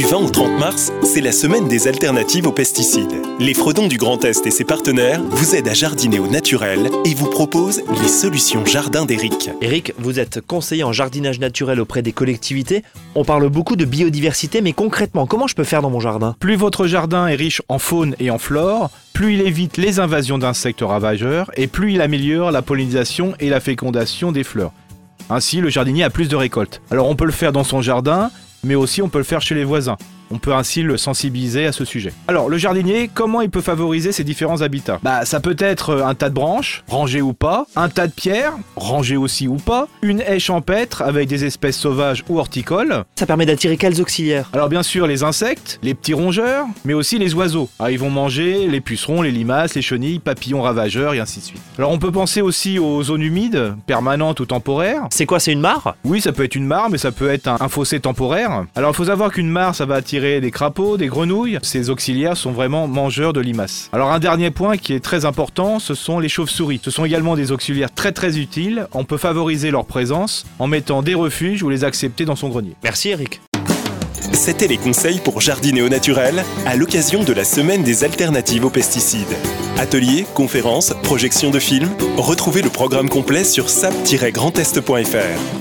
Du 0.00 0.06
20 0.06 0.16
au 0.16 0.30
30 0.30 0.58
mars, 0.58 0.92
c'est 1.02 1.20
la 1.20 1.30
semaine 1.30 1.68
des 1.68 1.86
alternatives 1.86 2.46
aux 2.46 2.52
pesticides. 2.52 3.12
Les 3.38 3.52
Fredons 3.52 3.86
du 3.86 3.98
Grand 3.98 4.24
Est 4.24 4.46
et 4.46 4.50
ses 4.50 4.64
partenaires 4.64 5.20
vous 5.22 5.54
aident 5.54 5.68
à 5.68 5.74
jardiner 5.74 6.18
au 6.18 6.26
naturel 6.26 6.88
et 7.04 7.12
vous 7.12 7.28
proposent 7.28 7.82
les 8.00 8.08
solutions 8.08 8.64
jardin 8.64 9.04
d'Eric. 9.04 9.50
Eric, 9.60 9.92
vous 9.98 10.18
êtes 10.18 10.40
conseiller 10.40 10.84
en 10.84 10.92
jardinage 10.94 11.38
naturel 11.38 11.78
auprès 11.80 12.00
des 12.00 12.12
collectivités. 12.12 12.82
On 13.14 13.26
parle 13.26 13.46
beaucoup 13.50 13.76
de 13.76 13.84
biodiversité, 13.84 14.62
mais 14.62 14.72
concrètement, 14.72 15.26
comment 15.26 15.46
je 15.46 15.54
peux 15.54 15.64
faire 15.64 15.82
dans 15.82 15.90
mon 15.90 16.00
jardin? 16.00 16.34
Plus 16.40 16.56
votre 16.56 16.86
jardin 16.86 17.26
est 17.26 17.34
riche 17.34 17.60
en 17.68 17.78
faune 17.78 18.16
et 18.18 18.30
en 18.30 18.38
flore, 18.38 18.88
plus 19.12 19.34
il 19.34 19.42
évite 19.42 19.76
les 19.76 20.00
invasions 20.00 20.38
d'insectes 20.38 20.80
ravageurs 20.80 21.50
et 21.58 21.66
plus 21.66 21.92
il 21.92 22.00
améliore 22.00 22.52
la 22.52 22.62
pollinisation 22.62 23.34
et 23.38 23.50
la 23.50 23.60
fécondation 23.60 24.32
des 24.32 24.44
fleurs. 24.44 24.72
Ainsi, 25.28 25.60
le 25.60 25.68
jardinier 25.68 26.04
a 26.04 26.10
plus 26.10 26.28
de 26.28 26.36
récoltes. 26.36 26.80
Alors 26.90 27.06
on 27.06 27.16
peut 27.16 27.26
le 27.26 27.32
faire 27.32 27.52
dans 27.52 27.64
son 27.64 27.82
jardin, 27.82 28.30
mais 28.64 28.74
aussi 28.74 29.02
on 29.02 29.08
peut 29.08 29.18
le 29.18 29.24
faire 29.24 29.40
chez 29.40 29.54
les 29.54 29.64
voisins. 29.64 29.96
On 30.32 30.38
peut 30.38 30.54
ainsi 30.54 30.82
le 30.82 30.96
sensibiliser 30.96 31.66
à 31.66 31.72
ce 31.72 31.84
sujet. 31.84 32.12
Alors, 32.28 32.48
le 32.48 32.56
jardinier, 32.56 33.10
comment 33.12 33.40
il 33.40 33.50
peut 33.50 33.60
favoriser 33.60 34.12
ces 34.12 34.22
différents 34.22 34.62
habitats? 34.62 35.00
Bah, 35.02 35.24
ça 35.24 35.40
peut 35.40 35.56
être 35.58 36.02
un 36.04 36.14
tas 36.14 36.28
de 36.28 36.34
branches, 36.34 36.84
rangées 36.86 37.20
ou 37.20 37.32
pas, 37.32 37.66
un 37.74 37.88
tas 37.88 38.06
de 38.06 38.12
pierres, 38.12 38.52
rangées 38.76 39.16
aussi 39.16 39.48
ou 39.48 39.56
pas, 39.56 39.88
une 40.02 40.20
haie 40.20 40.38
champêtre 40.38 41.02
avec 41.02 41.28
des 41.28 41.44
espèces 41.44 41.76
sauvages 41.76 42.22
ou 42.28 42.38
horticoles. 42.38 43.02
Ça 43.18 43.26
permet 43.26 43.44
d'attirer 43.44 43.76
quels 43.76 44.00
auxiliaires 44.00 44.48
Alors, 44.52 44.68
bien 44.68 44.84
sûr, 44.84 45.08
les 45.08 45.24
insectes, 45.24 45.80
les 45.82 45.94
petits 45.94 46.14
rongeurs, 46.14 46.66
mais 46.84 46.94
aussi 46.94 47.18
les 47.18 47.34
oiseaux. 47.34 47.68
Ah, 47.80 47.90
ils 47.90 47.98
vont 47.98 48.10
manger 48.10 48.68
les 48.68 48.80
pucerons, 48.80 49.22
les 49.22 49.32
limaces, 49.32 49.74
les 49.74 49.82
chenilles, 49.82 50.20
papillons 50.20 50.62
ravageurs 50.62 51.14
et 51.14 51.18
ainsi 51.18 51.40
de 51.40 51.44
suite. 51.44 51.62
Alors, 51.76 51.90
on 51.90 51.98
peut 51.98 52.12
penser 52.12 52.40
aussi 52.40 52.78
aux 52.78 53.02
zones 53.02 53.22
humides, 53.22 53.74
permanentes 53.86 54.38
ou 54.38 54.46
temporaires. 54.46 55.08
C'est 55.10 55.26
quoi, 55.26 55.40
c'est 55.40 55.52
une 55.52 55.60
mare? 55.60 55.96
Oui, 56.04 56.20
ça 56.20 56.30
peut 56.30 56.44
être 56.44 56.54
une 56.54 56.66
mare, 56.66 56.88
mais 56.88 56.98
ça 56.98 57.10
peut 57.10 57.30
être 57.30 57.48
un, 57.48 57.56
un 57.58 57.68
fossé 57.68 57.98
temporaire. 57.98 58.64
Alors, 58.76 58.92
il 58.92 58.96
faut 58.96 59.06
savoir 59.06 59.32
qu'une 59.32 59.48
mare, 59.50 59.74
ça 59.74 59.86
va 59.86 59.96
attirer 59.96 60.19
des 60.20 60.50
crapauds, 60.50 60.96
des 60.96 61.06
grenouilles. 61.06 61.58
Ces 61.62 61.90
auxiliaires 61.90 62.36
sont 62.36 62.52
vraiment 62.52 62.86
mangeurs 62.86 63.32
de 63.32 63.40
limaces. 63.40 63.88
Alors 63.92 64.12
un 64.12 64.18
dernier 64.18 64.50
point 64.50 64.76
qui 64.76 64.92
est 64.92 65.00
très 65.00 65.24
important, 65.24 65.78
ce 65.78 65.94
sont 65.94 66.18
les 66.18 66.28
chauves-souris. 66.28 66.80
Ce 66.84 66.90
sont 66.90 67.04
également 67.04 67.36
des 67.36 67.52
auxiliaires 67.52 67.92
très 67.92 68.12
très 68.12 68.38
utiles. 68.38 68.86
On 68.92 69.04
peut 69.04 69.16
favoriser 69.16 69.70
leur 69.70 69.86
présence 69.86 70.46
en 70.58 70.66
mettant 70.66 71.02
des 71.02 71.14
refuges 71.14 71.62
ou 71.62 71.70
les 71.70 71.84
accepter 71.84 72.24
dans 72.24 72.36
son 72.36 72.48
grenier. 72.48 72.74
Merci 72.82 73.10
Eric. 73.10 73.40
C'était 74.32 74.68
les 74.68 74.78
conseils 74.78 75.18
pour 75.18 75.40
jardiner 75.40 75.82
au 75.82 75.88
naturel 75.88 76.44
à 76.66 76.76
l'occasion 76.76 77.24
de 77.24 77.32
la 77.32 77.44
semaine 77.44 77.82
des 77.82 78.04
alternatives 78.04 78.64
aux 78.64 78.70
pesticides. 78.70 79.36
Ateliers, 79.78 80.24
conférences, 80.34 80.94
projections 81.02 81.50
de 81.50 81.58
films, 81.58 81.90
retrouvez 82.16 82.62
le 82.62 82.70
programme 82.70 83.08
complet 83.08 83.44
sur 83.44 83.68
sap-grandest.fr. 83.68 85.59